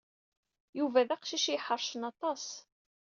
Yuba 0.77 1.07
d 1.07 1.09
aqcic 1.15 1.45
i 1.47 1.53
yiḥercen 1.53 2.01
aṭas. 2.11 2.45